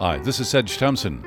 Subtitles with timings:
[0.00, 1.24] Hi, this is Sedge Thompson.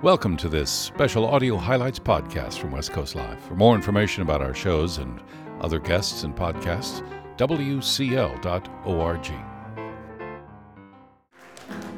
[0.00, 3.38] Welcome to this special audio highlights podcast from West Coast Live.
[3.40, 5.20] For more information about our shows and
[5.60, 8.40] other guests and podcasts, wcl.org.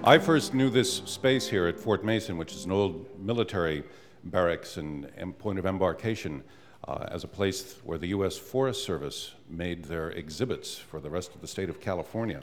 [0.02, 3.84] I first knew this space here at Fort Mason, which is an old military
[4.24, 6.42] barracks and, and point of embarkation,
[6.88, 8.36] uh, as a place where the U.S.
[8.36, 12.42] Forest Service made their exhibits for the rest of the state of California.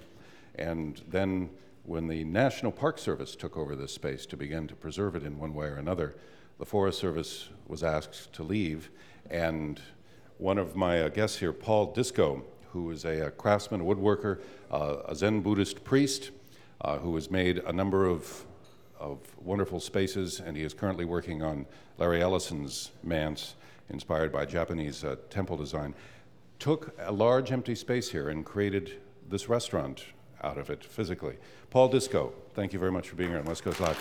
[0.55, 1.49] And then,
[1.87, 5.39] when the National Park Service took over this space to begin to preserve it in
[5.39, 6.15] one way or another,
[6.59, 8.89] the Forest Service was asked to leave.
[9.29, 9.79] And
[10.37, 14.41] one of my uh, guests here, Paul Discoe, who is a, a craftsman, a woodworker,
[14.69, 16.31] uh, a Zen Buddhist priest,
[16.81, 18.45] uh, who has made a number of,
[18.99, 21.65] of wonderful spaces, and he is currently working on
[21.97, 23.55] Larry Ellison's manse,
[23.89, 25.95] inspired by Japanese uh, temple design,
[26.59, 28.99] took a large empty space here and created
[29.29, 30.03] this restaurant
[30.43, 31.35] out of it physically.
[31.69, 33.97] Paul Discoe, thank you very much for being here on West Coast Live.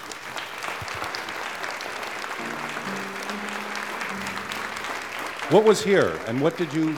[5.51, 6.97] What was here, and what did you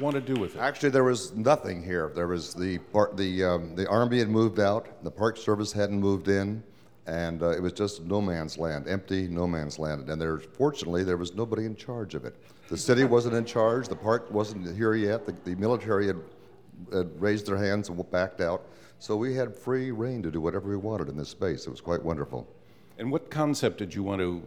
[0.00, 0.58] want to do with it?
[0.58, 2.10] Actually, there was nothing here.
[2.14, 2.80] There was the
[3.14, 6.64] the um, the army had moved out, the Park Service hadn't moved in,
[7.06, 10.10] and uh, it was just no man's land, empty no man's land.
[10.10, 12.34] And there, fortunately, there was nobody in charge of it.
[12.68, 13.86] The city wasn't in charge.
[13.86, 15.24] The park wasn't here yet.
[15.24, 16.24] The, the military had, had
[17.18, 18.66] raised their hands and backed out.
[18.98, 21.66] So we had free reign to do whatever we wanted in this space.
[21.66, 22.48] It was quite wonderful.
[22.98, 24.42] And what concept did you want to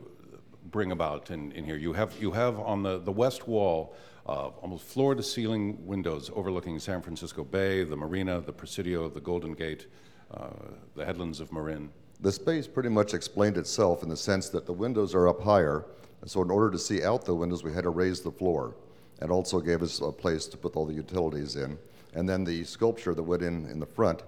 [0.71, 1.77] bring about in, in here?
[1.77, 6.29] You have, you have on the, the west wall uh, almost floor to ceiling windows
[6.35, 9.87] overlooking San Francisco Bay, the marina, the Presidio, the Golden Gate,
[10.31, 10.49] uh,
[10.95, 11.89] the headlands of Marin.
[12.21, 15.85] The space pretty much explained itself in the sense that the windows are up higher,
[16.25, 18.75] so in order to see out the windows, we had to raise the floor,
[19.21, 21.77] and also gave us a place to put all the utilities in.
[22.13, 24.23] And then the sculpture that went in in the front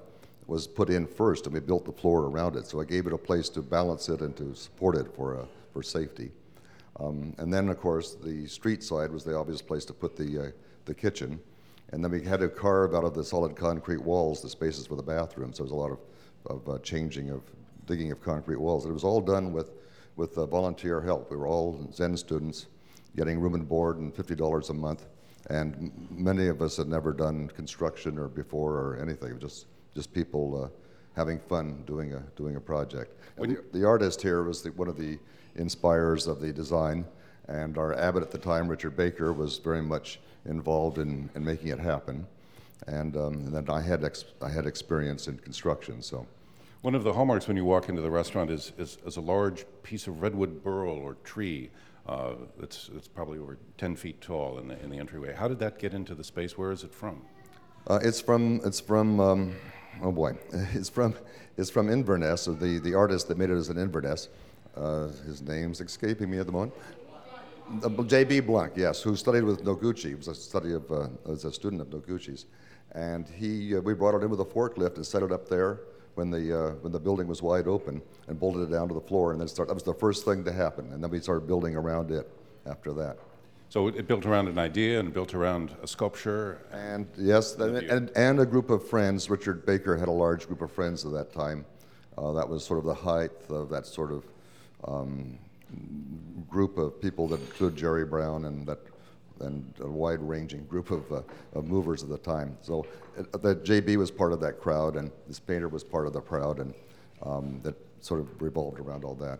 [0.48, 2.68] was put in first, and we built the floor around it.
[2.68, 5.46] So I gave it a place to balance it and to support it for, uh,
[5.74, 6.32] for safety.
[7.00, 10.48] Um, and then, of course, the street side was the obvious place to put the,
[10.48, 10.52] uh,
[10.86, 11.40] the kitchen.
[11.92, 14.96] And then we had to carve out of the solid concrete walls the spaces for
[14.96, 15.58] the bathrooms.
[15.58, 16.00] So there was a lot of,
[16.46, 17.42] of uh, changing of
[17.86, 18.86] digging of concrete walls.
[18.86, 19.72] And It was all done with,
[20.16, 21.32] with uh, volunteer help.
[21.32, 22.68] We were all Zen students
[23.16, 25.08] getting room and board and $50 a month.
[25.50, 29.66] And many of us had never done construction or before or anything, just,
[29.96, 30.70] just people uh,
[31.16, 33.18] having fun doing a, doing a project.
[33.38, 35.18] The, the, artist here was the, one of the
[35.56, 37.06] inspirers of the design,
[37.48, 41.70] and our abbot at the time, Richard Baker, was very much involved in, in making
[41.70, 42.26] it happen.
[42.88, 46.26] And, um, and then I had, ex- I had experience in construction, so.
[46.82, 49.66] One of the hallmarks when you walk into the restaurant is, is, is a large
[49.84, 51.70] piece of redwood burl or tree
[52.12, 55.34] uh, that's probably over 10 feet tall in the, in the entryway.
[55.34, 56.58] How did that get into the space?
[56.58, 57.22] Where is it from?
[57.88, 59.56] Uh, it's from, it's from um,
[60.02, 60.38] oh boy,
[60.74, 61.16] it's from,
[61.58, 64.28] it's from Inverness, or the, the artist that made it is in Inverness.
[64.76, 66.74] Uh, his name's escaping me at the moment.
[67.82, 68.42] Uh, J.B.
[68.42, 70.10] Blanc, yes, who studied with Noguchi.
[70.10, 72.46] He was a study of, uh, as a student of Noguchi's.
[72.94, 75.80] And he, uh, we brought it in with a forklift and set it up there
[76.16, 79.02] when the, uh, when the building was wide open and bolted it down to the
[79.02, 79.32] floor.
[79.32, 80.92] And then start, that was the first thing to happen.
[80.94, 82.30] And then we started building around it
[82.66, 83.18] after that.
[83.70, 86.60] So it built around an idea and built around a sculpture?
[86.74, 89.30] And yes, and, and, and, a group of friends.
[89.30, 91.66] Richard Baker had a large group of friends at that time.
[92.18, 94.26] Uh, that was sort of the height of that sort of
[94.84, 95.40] um,
[96.50, 98.80] group of people that included Jerry Brown and that
[99.42, 101.22] and a wide-ranging group of, uh,
[101.54, 102.58] of, movers at the time.
[102.62, 102.86] So
[103.18, 106.22] uh, that JB was part of that crowd, and this painter was part of the
[106.22, 106.74] crowd, and
[107.24, 109.40] um, that sort of revolved around all that.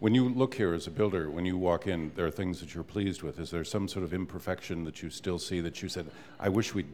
[0.00, 2.74] When you look here as a builder, when you walk in, there are things that
[2.74, 3.40] you're pleased with.
[3.40, 6.06] Is there some sort of imperfection that you still see that you said,
[6.38, 6.92] "I wish we'd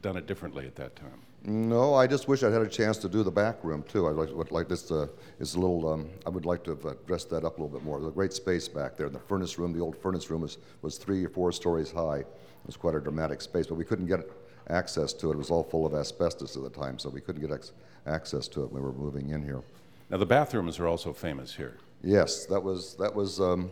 [0.00, 1.20] done it differently at that time"?
[1.44, 4.08] No, I just wish I'd had a chance to do the back room too.
[4.08, 5.06] I like, would like this uh,
[5.38, 5.92] is a little.
[5.92, 8.00] Um, I would like to have dressed that up a little bit more.
[8.00, 9.08] There's a great space back there.
[9.08, 12.18] The furnace room, the old furnace room, was was three or four stories high.
[12.18, 12.26] It
[12.66, 14.28] was quite a dramatic space, but we couldn't get
[14.68, 15.34] access to it.
[15.34, 17.72] It was all full of asbestos at the time, so we couldn't get ex-
[18.06, 19.62] access to it when we were moving in here.
[20.10, 21.78] Now the bathrooms are also famous here.
[22.02, 23.40] Yes, that was that was.
[23.40, 23.70] Um,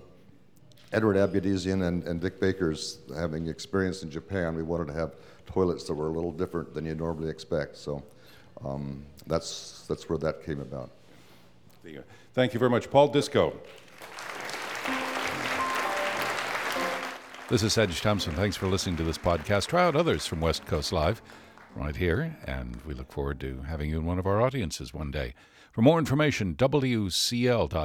[0.93, 5.15] Edward Abudizian and, and Dick Baker's having experience in Japan, we wanted to have
[5.47, 7.77] toilets that were a little different than you normally expect.
[7.77, 8.03] So
[8.65, 10.91] um, that's, that's where that came about.
[12.35, 12.91] Thank you very much.
[12.91, 13.53] Paul Discoe.
[17.49, 18.35] This is Sedge Thompson.
[18.35, 19.69] Thanks for listening to this podcast.
[19.69, 21.23] Try out others from West Coast Live
[21.77, 25.13] right here, and we look forward to having you in one of our audiences one
[25.13, 25.35] day.
[25.71, 27.77] For more information, WCL.org.